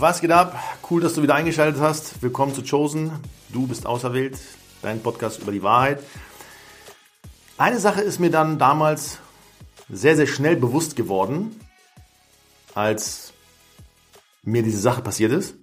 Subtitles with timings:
[0.00, 0.58] Was geht ab?
[0.90, 2.22] Cool, dass du wieder eingeschaltet hast.
[2.22, 3.12] Willkommen zu Chosen.
[3.50, 4.38] Du bist auserwählt.
[4.80, 6.02] Dein Podcast über die Wahrheit.
[7.58, 9.18] Eine Sache ist mir dann damals
[9.90, 11.54] sehr, sehr schnell bewusst geworden,
[12.74, 13.34] als
[14.42, 15.56] mir diese Sache passiert ist,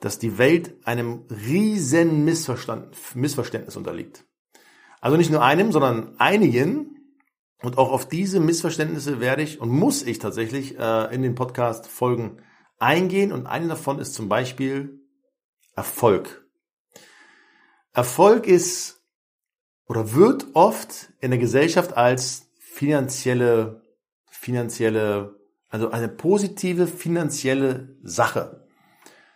[0.00, 4.24] dass die Welt einem riesen Missverständnis unterliegt.
[5.00, 6.96] Also nicht nur einem, sondern einigen.
[7.62, 12.40] Und auch auf diese Missverständnisse werde ich und muss ich tatsächlich äh, in den Podcast-Folgen
[12.84, 13.32] eingehen.
[13.32, 15.00] Und eine davon ist zum Beispiel
[15.74, 16.46] Erfolg.
[17.92, 19.02] Erfolg ist
[19.86, 23.82] oder wird oft in der Gesellschaft als finanzielle,
[24.26, 25.36] finanzielle,
[25.68, 28.66] also eine positive finanzielle Sache.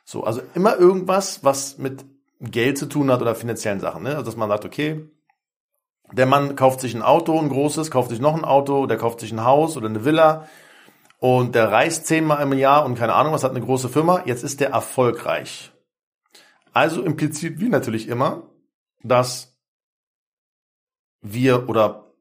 [0.04, 2.04] So, also immer irgendwas, was mit
[2.40, 4.04] Geld zu tun hat oder finanziellen Sachen.
[4.04, 4.10] Ne?
[4.10, 5.08] Also dass man sagt, okay,
[6.12, 9.20] der Mann kauft sich ein Auto, ein großes, kauft sich noch ein Auto, der kauft
[9.20, 10.48] sich ein Haus oder eine Villa
[11.18, 14.22] und der reist zehnmal im Jahr und keine Ahnung was, hat eine große Firma.
[14.24, 15.72] Jetzt ist der erfolgreich.
[16.72, 18.44] Also impliziert wie natürlich immer,
[19.02, 19.58] dass
[21.20, 22.12] wir oder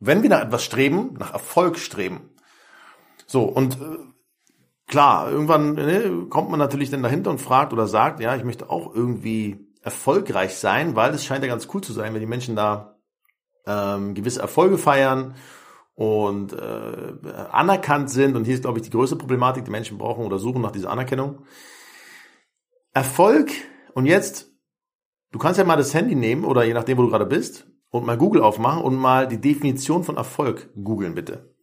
[0.00, 2.30] wenn wir nach etwas streben, nach Erfolg streben.
[3.26, 3.98] So, und äh,
[4.88, 8.68] klar, irgendwann ne, kommt man natürlich dann dahinter und fragt oder sagt, ja, ich möchte
[8.70, 12.56] auch irgendwie erfolgreich sein, weil es scheint ja ganz cool zu sein, wenn die Menschen
[12.56, 12.98] da
[13.66, 15.36] ähm, gewisse Erfolge feiern
[16.00, 17.12] und äh,
[17.52, 18.34] anerkannt sind.
[18.34, 20.90] Und hier ist, glaube ich, die größte Problematik, die Menschen brauchen oder suchen nach dieser
[20.90, 21.44] Anerkennung.
[22.94, 23.50] Erfolg,
[23.92, 24.50] und jetzt,
[25.30, 28.06] du kannst ja mal das Handy nehmen oder je nachdem, wo du gerade bist, und
[28.06, 31.54] mal Google aufmachen und mal die Definition von Erfolg googeln, bitte.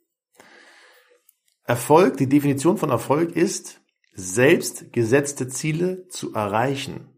[1.63, 3.81] Erfolg, die Definition von Erfolg ist,
[4.13, 7.09] selbst gesetzte Ziele zu erreichen.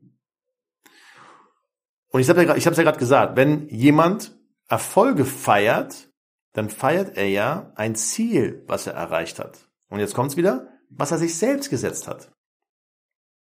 [2.11, 4.39] Und ich habe ja, ich ja gerade gesagt, wenn jemand
[4.69, 6.08] Erfolge feiert,
[6.53, 9.67] dann feiert er ja ein Ziel, was er erreicht hat.
[9.89, 12.31] Und jetzt kommt's wieder, was er sich selbst gesetzt hat.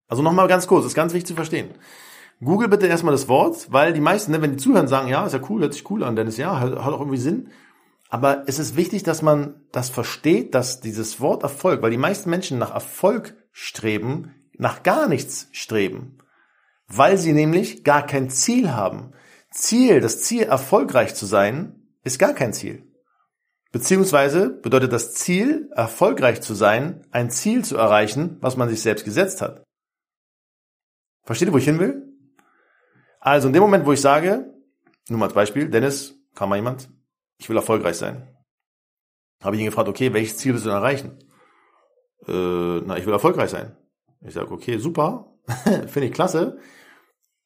[0.08, 1.72] Also nochmal ganz kurz, ist ganz wichtig zu verstehen.
[2.44, 5.34] Google bitte erstmal das Wort, weil die meisten, ne, wenn die zuhören, sagen, ja, ist
[5.34, 7.50] ja cool, hört sich cool an, Dennis, ja, hat, hat auch irgendwie Sinn.
[8.10, 12.30] Aber es ist wichtig, dass man das versteht, dass dieses Wort Erfolg, weil die meisten
[12.30, 16.20] Menschen nach Erfolg streben, nach gar nichts streben.
[16.88, 19.14] Weil sie nämlich gar kein Ziel haben.
[19.50, 22.88] Ziel, das Ziel, erfolgreich zu sein, ist gar kein Ziel.
[23.72, 29.04] Beziehungsweise bedeutet das Ziel, erfolgreich zu sein, ein Ziel zu erreichen, was man sich selbst
[29.04, 29.64] gesetzt hat.
[31.24, 32.08] Versteht ihr, wo ich hin will?
[33.20, 34.54] Also in dem Moment, wo ich sage,
[35.10, 36.90] nur mal als Beispiel, Dennis, kam mal jemand,
[37.38, 38.28] ich will erfolgreich sein.
[39.42, 41.20] Habe ich ihn gefragt, okay, welches Ziel willst du denn erreichen?
[42.28, 43.76] Äh, na, ich will erfolgreich sein.
[44.22, 45.34] Ich sage, okay, super,
[45.88, 46.60] finde ich klasse.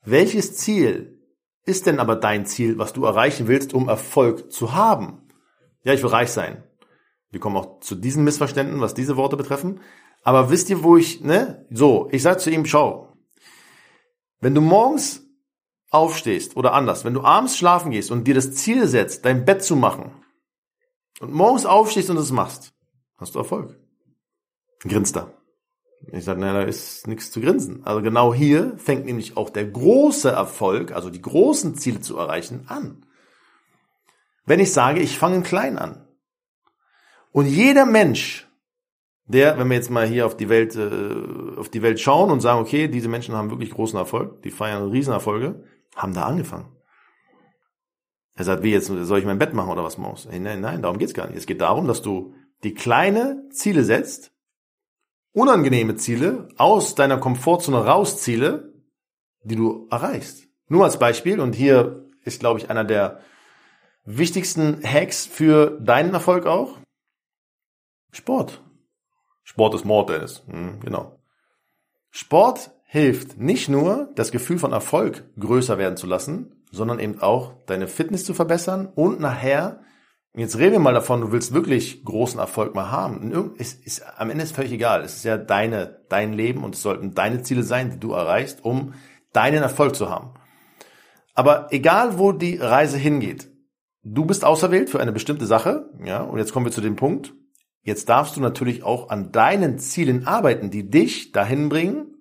[0.03, 1.16] Welches Ziel
[1.67, 5.27] ist denn aber dein Ziel, was du erreichen willst, um Erfolg zu haben?
[5.83, 6.63] Ja, ich will reich sein.
[7.29, 9.81] Wir kommen auch zu diesen Missverständnissen, was diese Worte betreffen.
[10.23, 11.65] Aber wisst ihr, wo ich, ne?
[11.69, 13.13] So, ich sage zu ihm, schau,
[14.39, 15.23] wenn du morgens
[15.89, 19.63] aufstehst oder anders, wenn du abends schlafen gehst und dir das Ziel setzt, dein Bett
[19.63, 20.11] zu machen
[21.19, 22.73] und morgens aufstehst und es machst,
[23.17, 23.79] hast du Erfolg.
[24.79, 25.36] Grinst da.
[26.11, 27.85] Ich sage, na, da ist nichts zu grinsen.
[27.85, 32.65] Also genau hier fängt nämlich auch der große Erfolg, also die großen Ziele zu erreichen,
[32.67, 33.05] an.
[34.45, 36.07] Wenn ich sage, ich fange klein an.
[37.31, 38.47] Und jeder Mensch,
[39.25, 42.39] der, wenn wir jetzt mal hier auf die Welt, äh, auf die Welt schauen und
[42.39, 45.63] sagen, okay, diese Menschen haben wirklich großen Erfolg, die feiern Riesenerfolge,
[45.95, 46.71] haben da angefangen.
[48.35, 50.27] Er sagt, wie jetzt, soll ich mein Bett machen oder was muss?
[50.31, 51.37] Nein, nein, darum geht's gar nicht.
[51.37, 54.31] Es geht darum, dass du die kleine Ziele setzt,
[55.37, 58.73] unangenehme Ziele, aus deiner Komfortzone raus Ziele,
[59.43, 60.47] die du erreichst.
[60.67, 63.21] Nur als Beispiel, und hier ist, glaube ich, einer der
[64.03, 66.79] wichtigsten Hacks für deinen Erfolg auch.
[68.11, 68.63] Sport.
[69.43, 70.43] Sport ist Mord, Dennis.
[70.47, 71.19] Hm, genau.
[72.09, 77.53] Sport hilft nicht nur, das Gefühl von Erfolg größer werden zu lassen, sondern eben auch
[77.67, 79.81] deine Fitness zu verbessern und nachher,
[80.35, 83.55] jetzt reden wir mal davon, du willst wirklich großen Erfolg mal haben.
[83.57, 85.03] Es ist, am Ende ist völlig egal.
[85.03, 88.63] Es ist ja deine, dein Leben und es sollten deine Ziele sein, die du erreichst,
[88.63, 88.93] um
[89.33, 90.33] deinen Erfolg zu haben.
[91.33, 93.51] Aber egal, wo die Reise hingeht,
[94.03, 97.33] du bist auserwählt für eine bestimmte Sache, ja, und jetzt kommen wir zu dem Punkt.
[97.83, 102.15] Jetzt darfst du natürlich auch an deinen Zielen arbeiten, die dich dahin bringen,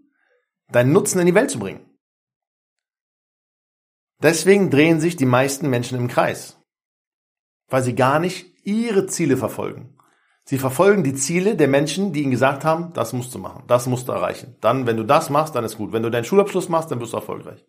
[0.70, 1.80] deinen Nutzen in die Welt zu bringen.
[4.22, 6.62] Deswegen drehen sich die meisten Menschen im Kreis,
[7.68, 9.96] weil sie gar nicht ihre Ziele verfolgen.
[10.44, 13.86] Sie verfolgen die Ziele der Menschen, die ihnen gesagt haben, das musst du machen, das
[13.86, 14.54] musst du erreichen.
[14.60, 15.92] Dann, wenn du das machst, dann ist gut.
[15.92, 17.64] Wenn du deinen Schulabschluss machst, dann bist du erfolgreich.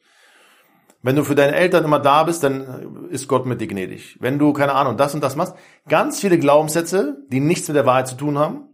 [1.01, 4.17] Wenn du für deine Eltern immer da bist, dann ist Gott mit dir gnädig.
[4.19, 5.55] Wenn du, keine Ahnung, das und das machst,
[5.87, 8.65] ganz viele Glaubenssätze, die nichts mit der Wahrheit zu tun haben,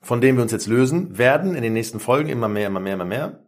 [0.00, 2.94] von dem wir uns jetzt lösen werden in den nächsten Folgen immer mehr, immer mehr,
[2.94, 3.46] immer mehr,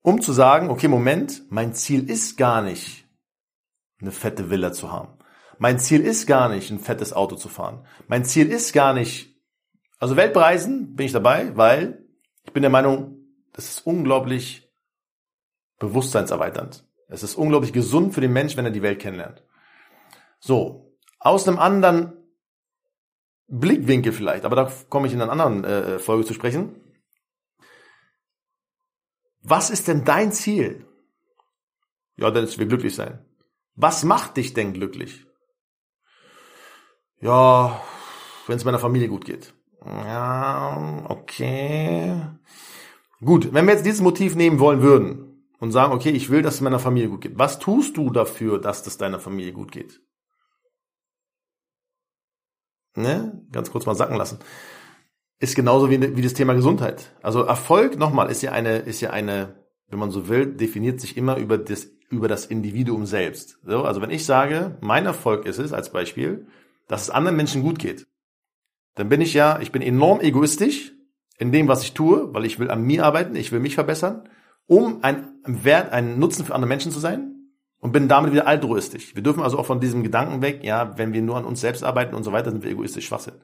[0.00, 3.06] um zu sagen, okay, Moment, mein Ziel ist gar nicht,
[4.00, 5.18] eine fette Villa zu haben.
[5.62, 7.86] Mein Ziel ist gar nicht, ein fettes Auto zu fahren.
[8.08, 9.40] Mein Ziel ist gar nicht,
[10.00, 12.04] also Weltreisen bin ich dabei, weil
[12.42, 14.68] ich bin der Meinung, das ist unglaublich
[15.78, 16.84] bewusstseinserweiternd.
[17.06, 19.44] Es ist unglaublich gesund für den Mensch, wenn er die Welt kennenlernt.
[20.40, 22.12] So, aus einem anderen
[23.46, 26.74] Blickwinkel vielleicht, aber da komme ich in einer anderen äh, Folge zu sprechen.
[29.42, 30.88] Was ist denn dein Ziel?
[32.16, 33.24] Ja, dass wir glücklich sein.
[33.76, 35.24] Was macht dich denn glücklich?
[37.22, 37.80] Ja,
[38.48, 39.54] wenn es meiner Familie gut geht.
[39.86, 42.20] Ja, okay.
[43.24, 46.54] Gut, wenn wir jetzt dieses Motiv nehmen wollen würden und sagen, okay, ich will, dass
[46.54, 47.38] es meiner Familie gut geht.
[47.38, 50.00] Was tust du dafür, dass es deiner Familie gut geht?
[52.96, 53.46] Ne?
[53.52, 54.40] Ganz kurz mal sacken lassen.
[55.38, 57.12] Ist genauso wie, wie das Thema Gesundheit.
[57.22, 61.16] Also Erfolg, nochmal, ist ja eine, ist ja eine, wenn man so will, definiert sich
[61.16, 63.58] immer über das, über das Individuum selbst.
[63.64, 66.48] So, also wenn ich sage, mein Erfolg ist es, als Beispiel,
[66.88, 68.06] dass es anderen Menschen gut geht,
[68.94, 70.92] dann bin ich ja, ich bin enorm egoistisch
[71.38, 74.28] in dem, was ich tue, weil ich will an mir arbeiten, ich will mich verbessern,
[74.66, 77.32] um ein Wert, ein Nutzen für andere Menschen zu sein
[77.80, 79.14] und bin damit wieder altruistisch.
[79.14, 81.82] Wir dürfen also auch von diesem Gedanken weg, ja, wenn wir nur an uns selbst
[81.82, 83.34] arbeiten und so weiter, sind wir egoistisch Schwachsinn.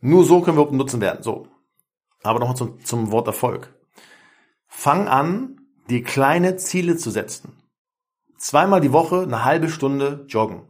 [0.00, 1.22] Nur so können wir auch Nutzen werden.
[1.22, 1.46] So.
[2.22, 3.72] Aber noch zum, zum Wort Erfolg.
[4.66, 7.56] Fang an, dir kleine Ziele zu setzen.
[8.36, 10.68] Zweimal die Woche eine halbe Stunde joggen.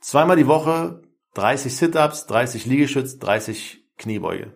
[0.00, 1.01] Zweimal die Woche
[1.34, 4.52] 30 Sit-ups, 30 Liegestütz, 30 Kniebeuge.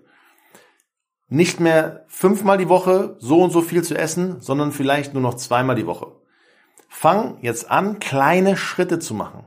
[1.29, 5.35] Nicht mehr fünfmal die Woche so und so viel zu essen, sondern vielleicht nur noch
[5.35, 6.13] zweimal die Woche.
[6.89, 9.45] Fang jetzt an, kleine Schritte zu machen.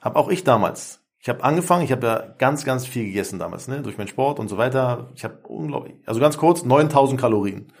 [0.00, 1.04] Hab auch ich damals.
[1.20, 4.38] Ich habe angefangen, ich habe ja ganz, ganz viel gegessen damals, ne, durch meinen Sport
[4.38, 5.10] und so weiter.
[5.14, 7.72] Ich habe unglaublich, also ganz kurz, 9000 Kalorien.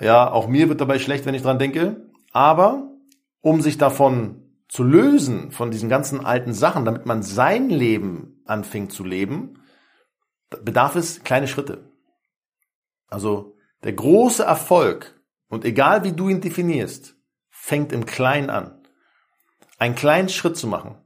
[0.00, 2.08] Ja, auch mir wird dabei schlecht, wenn ich dran denke.
[2.32, 2.88] Aber
[3.42, 4.43] um sich davon
[4.74, 9.62] zu lösen von diesen ganzen alten Sachen, damit man sein Leben anfängt zu leben,
[10.64, 11.92] bedarf es kleine Schritte.
[13.06, 15.14] Also der große Erfolg,
[15.48, 17.14] und egal wie du ihn definierst,
[17.50, 18.82] fängt im Kleinen an.
[19.78, 20.96] Einen kleinen Schritt zu machen.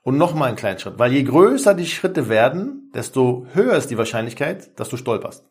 [0.00, 0.98] Und nochmal einen kleinen Schritt.
[0.98, 5.44] Weil je größer die Schritte werden, desto höher ist die Wahrscheinlichkeit, dass du stolperst.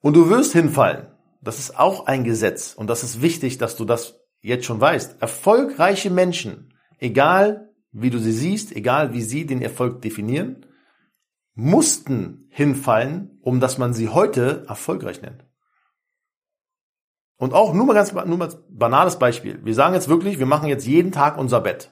[0.00, 1.08] Und du wirst hinfallen.
[1.42, 2.72] Das ist auch ein Gesetz.
[2.72, 8.18] Und das ist wichtig, dass du das jetzt schon weißt, erfolgreiche Menschen, egal wie du
[8.18, 10.66] sie siehst, egal wie sie den Erfolg definieren,
[11.54, 15.46] mussten hinfallen, um dass man sie heute erfolgreich nennt.
[17.36, 19.64] Und auch nur mal ganz nur mal banales Beispiel.
[19.64, 21.90] Wir sagen jetzt wirklich, wir machen jetzt jeden Tag unser Bett.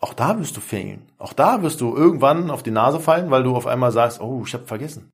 [0.00, 1.12] Auch da wirst du fehlen.
[1.18, 4.42] Auch da wirst du irgendwann auf die Nase fallen, weil du auf einmal sagst, oh,
[4.46, 5.10] ich habe vergessen.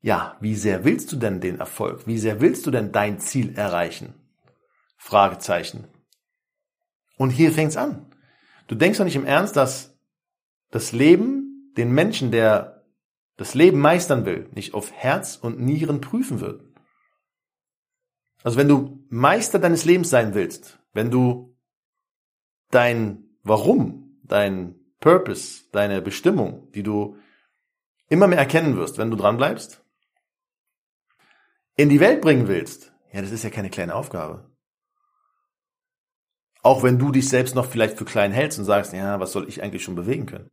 [0.00, 2.06] Ja, wie sehr willst du denn den Erfolg?
[2.06, 4.25] Wie sehr willst du denn dein Ziel erreichen?
[5.06, 5.86] Fragezeichen.
[7.16, 8.12] Und hier fängt's an.
[8.66, 9.96] Du denkst doch nicht im Ernst, dass
[10.72, 12.84] das Leben den Menschen, der
[13.36, 16.64] das Leben meistern will, nicht auf Herz und Nieren prüfen wird.
[18.42, 21.56] Also wenn du Meister deines Lebens sein willst, wenn du
[22.72, 27.16] dein Warum, dein Purpose, deine Bestimmung, die du
[28.08, 29.84] immer mehr erkennen wirst, wenn du dran bleibst,
[31.76, 34.55] in die Welt bringen willst, ja, das ist ja keine kleine Aufgabe.
[36.66, 39.48] Auch wenn du dich selbst noch vielleicht für klein hältst und sagst, ja, was soll
[39.48, 40.50] ich eigentlich schon bewegen können?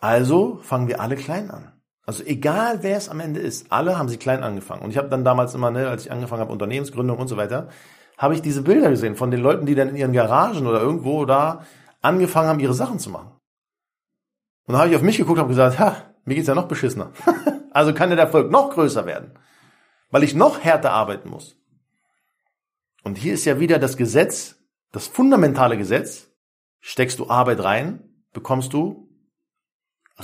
[0.00, 1.70] Also fangen wir alle klein an.
[2.06, 4.80] Also egal wer es am Ende ist, alle haben sie klein angefangen.
[4.80, 7.68] Und ich habe dann damals immer, ne, als ich angefangen habe, Unternehmensgründung und so weiter,
[8.16, 11.26] habe ich diese Bilder gesehen von den Leuten, die dann in ihren Garagen oder irgendwo
[11.26, 11.66] da
[12.00, 13.32] angefangen haben, ihre Sachen zu machen.
[14.66, 16.68] Und dann habe ich auf mich geguckt und habe gesagt, ha, mir geht's ja noch
[16.68, 17.12] beschissener.
[17.70, 19.38] also kann der Erfolg noch größer werden,
[20.10, 21.61] weil ich noch härter arbeiten muss.
[23.02, 24.56] Und hier ist ja wieder das Gesetz,
[24.92, 26.28] das fundamentale Gesetz.
[26.80, 29.08] Steckst du Arbeit rein, bekommst du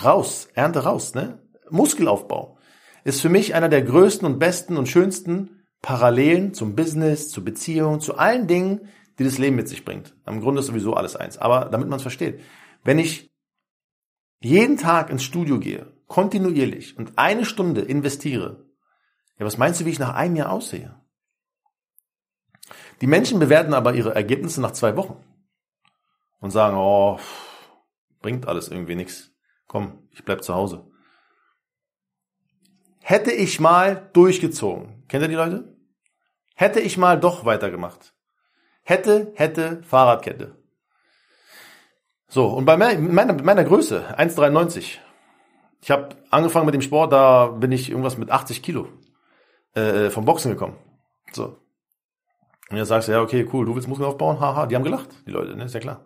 [0.02, 1.42] raus, Ernte raus, ne?
[1.70, 2.58] Muskelaufbau
[3.04, 8.00] ist für mich einer der größten und besten und schönsten Parallelen zum Business, zur Beziehung,
[8.00, 10.14] zu allen Dingen, die das Leben mit sich bringt.
[10.24, 11.38] Am Grunde ist sowieso alles eins.
[11.38, 12.40] Aber damit man es versteht.
[12.84, 13.30] Wenn ich
[14.40, 18.66] jeden Tag ins Studio gehe, kontinuierlich und eine Stunde investiere,
[19.38, 21.00] ja, was meinst du, wie ich nach einem Jahr aussehe?
[23.00, 25.22] Die Menschen bewerten aber ihre Ergebnisse nach zwei Wochen
[26.40, 27.18] und sagen, oh,
[28.20, 29.32] bringt alles irgendwie nichts.
[29.66, 30.86] Komm, ich bleib zu Hause.
[33.00, 35.76] Hätte ich mal durchgezogen, kennt ihr die Leute?
[36.54, 38.14] Hätte ich mal doch weitergemacht.
[38.82, 40.56] Hätte, hätte, Fahrradkette.
[42.26, 44.98] So, und bei meiner, meiner Größe, 1,93,
[45.80, 48.88] Ich habe angefangen mit dem Sport, da bin ich irgendwas mit 80 Kilo
[49.74, 50.76] äh, vom Boxen gekommen.
[51.32, 51.56] So.
[52.70, 54.40] Und jetzt sagst du, ja, okay, cool, du willst Muskeln aufbauen?
[54.40, 55.64] Haha, die haben gelacht, die Leute, ne?
[55.64, 56.04] ist ja klar.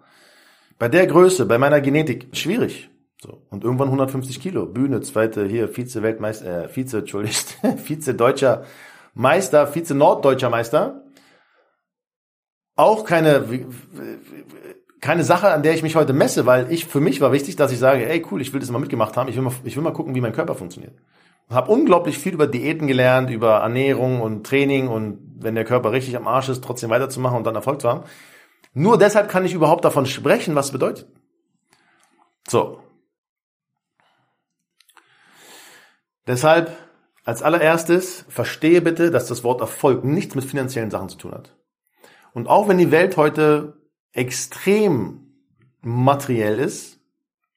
[0.79, 2.91] Bei der Größe, bei meiner Genetik, schwierig.
[3.21, 3.43] So.
[3.51, 4.67] Und irgendwann 150 Kilo.
[4.67, 8.65] Bühne, zweite, hier, Vize-Weltmeister, äh, Vize, entschuldigt, Vize-Deutscher
[9.15, 11.05] Meister, Vize-Norddeutscher Meister.
[12.75, 13.45] Auch keine,
[15.01, 17.71] keine Sache, an der ich mich heute messe, weil ich, für mich war wichtig, dass
[17.71, 19.83] ich sage, ey, cool, ich will das mal mitgemacht haben, ich will mal, ich will
[19.83, 20.95] mal gucken, wie mein Körper funktioniert.
[21.51, 26.17] Habe unglaublich viel über Diäten gelernt, über Ernährung und Training und wenn der Körper richtig
[26.17, 28.05] am Arsch ist, trotzdem weiterzumachen und dann Erfolg zu haben.
[28.75, 31.07] Nur deshalb kann ich überhaupt davon sprechen, was bedeutet.
[32.49, 32.81] So.
[36.27, 36.77] Deshalb
[37.25, 41.55] als allererstes verstehe bitte, dass das Wort Erfolg nichts mit finanziellen Sachen zu tun hat.
[42.33, 43.77] Und auch wenn die Welt heute
[44.13, 45.35] extrem
[45.83, 47.01] materiell ist,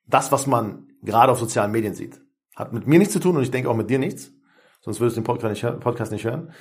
[0.08, 2.22] das, was man gerade auf sozialen Medien sieht,
[2.56, 4.32] hat mit mir nichts zu tun und ich denke auch mit dir nichts,
[4.82, 6.52] sonst würdest du den Podcast nicht, Podcast nicht hören,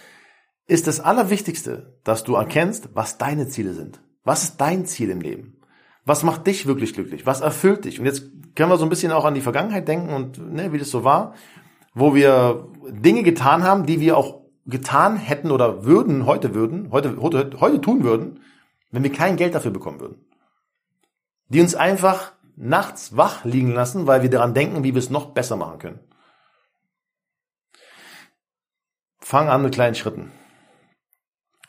[0.66, 4.00] ist das Allerwichtigste, dass du erkennst, was deine Ziele sind.
[4.24, 5.58] Was ist dein Ziel im Leben?
[6.06, 7.26] Was macht dich wirklich glücklich?
[7.26, 8.00] Was erfüllt dich?
[8.00, 10.78] Und jetzt können wir so ein bisschen auch an die Vergangenheit denken und ne, wie
[10.78, 11.34] das so war,
[11.94, 17.16] wo wir Dinge getan haben, die wir auch getan hätten oder würden, heute würden, heute,
[17.20, 18.40] heute, heute tun würden,
[18.90, 20.24] wenn wir kein Geld dafür bekommen würden.
[21.48, 25.32] Die uns einfach nachts wach liegen lassen, weil wir daran denken, wie wir es noch
[25.32, 26.00] besser machen können.
[29.18, 30.32] Fang an mit kleinen Schritten.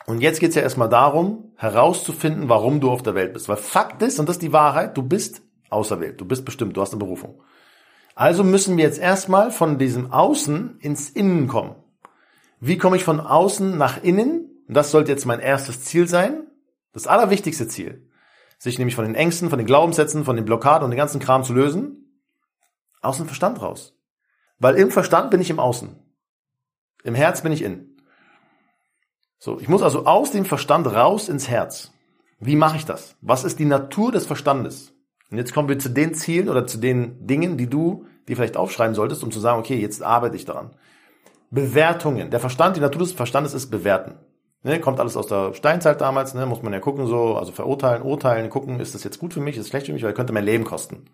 [0.06, 3.48] Und jetzt geht's ja erstmal darum, herauszufinden, warum du auf der Welt bist.
[3.48, 6.80] Weil Fakt ist, und das ist die Wahrheit, du bist auserwählt, du bist bestimmt, du
[6.80, 7.42] hast eine Berufung.
[8.14, 11.74] Also müssen wir jetzt erstmal von diesem Außen ins Innen kommen.
[12.60, 14.62] Wie komme ich von außen nach innen?
[14.68, 16.46] Und das sollte jetzt mein erstes Ziel sein.
[16.92, 18.08] Das allerwichtigste Ziel.
[18.58, 21.44] Sich nämlich von den Ängsten, von den Glaubenssätzen, von den Blockaden und den ganzen Kram
[21.44, 22.22] zu lösen.
[23.02, 23.94] Aus dem Verstand raus.
[24.58, 25.96] Weil im Verstand bin ich im Außen.
[27.04, 28.00] Im Herz bin ich innen.
[29.38, 31.92] So, ich muss also aus dem Verstand raus ins Herz.
[32.40, 33.16] Wie mache ich das?
[33.20, 34.94] Was ist die Natur des Verstandes?
[35.30, 38.56] Und jetzt kommen wir zu den Zielen oder zu den Dingen, die du dir vielleicht
[38.56, 40.70] aufschreiben solltest, um zu sagen, okay, jetzt arbeite ich daran.
[41.50, 42.30] Bewertungen.
[42.30, 44.14] Der Verstand, die Natur des Verstandes ist bewerten.
[44.66, 48.02] Ne, kommt alles aus der Steinzeit damals, ne, muss man ja gucken, so, also verurteilen,
[48.02, 50.32] urteilen, gucken, ist das jetzt gut für mich, ist das schlecht für mich, weil könnte
[50.32, 51.08] mein Leben kosten.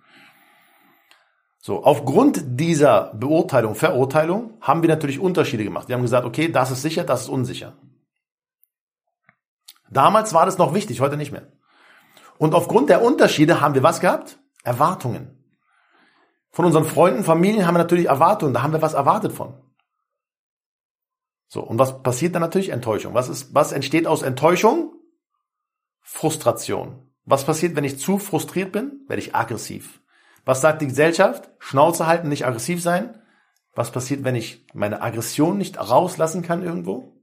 [1.58, 5.88] So, aufgrund dieser Beurteilung, Verurteilung haben wir natürlich Unterschiede gemacht.
[5.88, 7.74] Wir haben gesagt, okay, das ist sicher, das ist unsicher.
[9.90, 11.52] Damals war das noch wichtig, heute nicht mehr.
[12.38, 14.38] Und aufgrund der Unterschiede haben wir was gehabt?
[14.64, 15.44] Erwartungen.
[16.52, 19.52] Von unseren Freunden, Familien haben wir natürlich Erwartungen, da haben wir was erwartet von.
[21.52, 22.70] So, und was passiert dann natürlich?
[22.70, 23.12] Enttäuschung.
[23.12, 24.94] Was ist, was entsteht aus Enttäuschung?
[26.00, 27.12] Frustration.
[27.26, 29.04] Was passiert, wenn ich zu frustriert bin?
[29.06, 30.00] Werde ich aggressiv.
[30.46, 31.50] Was sagt die Gesellschaft?
[31.58, 33.22] Schnauze halten, nicht aggressiv sein.
[33.74, 37.22] Was passiert, wenn ich meine Aggression nicht rauslassen kann irgendwo?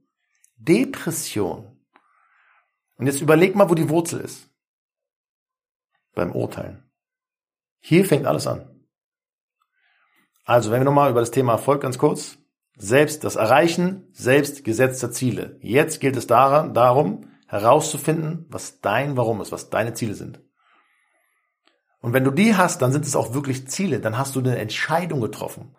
[0.58, 1.76] Depression.
[2.98, 4.48] Und jetzt überleg mal, wo die Wurzel ist.
[6.14, 6.88] Beim Urteilen.
[7.80, 8.86] Hier fängt alles an.
[10.44, 12.39] Also, wenn wir nochmal über das Thema Erfolg ganz kurz.
[12.82, 15.58] Selbst das Erreichen selbst gesetzter Ziele.
[15.60, 20.40] Jetzt gilt es daran, darum, herauszufinden, was dein Warum ist, was deine Ziele sind.
[22.00, 24.00] Und wenn du die hast, dann sind es auch wirklich Ziele.
[24.00, 25.76] Dann hast du eine Entscheidung getroffen.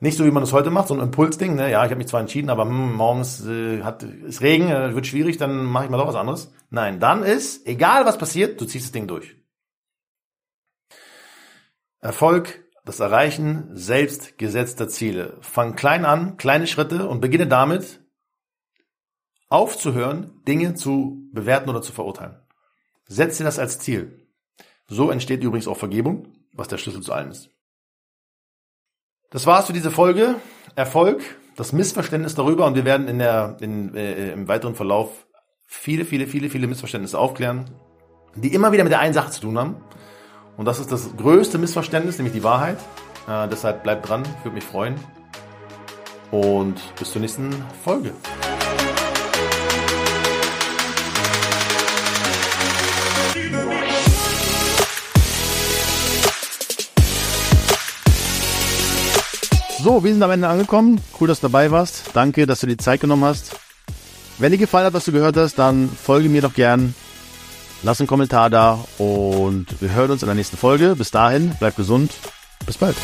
[0.00, 1.54] Nicht so, wie man das heute macht, so ein Impulsding.
[1.54, 1.70] Ne?
[1.70, 5.06] Ja, ich habe mich zwar entschieden, aber hm, morgens äh, hat, ist Regen, äh, wird
[5.06, 6.52] schwierig, dann mache ich mal doch was anderes.
[6.68, 9.34] Nein, dann ist, egal was passiert, du ziehst das Ding durch.
[12.00, 15.38] Erfolg, das Erreichen selbst gesetzter Ziele.
[15.40, 18.04] Fang klein an, kleine Schritte und beginne damit,
[19.48, 22.36] aufzuhören, Dinge zu bewerten oder zu verurteilen.
[23.06, 24.28] Setze das als Ziel.
[24.86, 27.50] So entsteht übrigens auch Vergebung, was der Schlüssel zu allem ist.
[29.30, 30.36] Das war's für diese Folge.
[30.76, 31.22] Erfolg,
[31.56, 35.26] das Missverständnis darüber und wir werden in der, in, äh, im weiteren Verlauf
[35.66, 37.70] viele, viele, viele, viele Missverständnisse aufklären,
[38.34, 39.76] die immer wieder mit der einen Sache zu tun haben.
[40.56, 42.78] Und das ist das größte Missverständnis, nämlich die Wahrheit.
[43.28, 44.94] Äh, deshalb bleibt dran, würde mich freuen.
[46.30, 47.50] Und bis zur nächsten
[47.82, 48.12] Folge.
[59.82, 60.98] So, wir sind am Ende angekommen.
[61.20, 62.04] Cool, dass du dabei warst.
[62.14, 63.54] Danke, dass du dir Zeit genommen hast.
[64.38, 66.94] Wenn dir gefallen hat, was du gehört hast, dann folge mir doch gern.
[67.84, 70.96] Lass einen Kommentar da und wir hören uns in der nächsten Folge.
[70.96, 72.12] Bis dahin, bleib gesund.
[72.64, 72.96] Bis bald.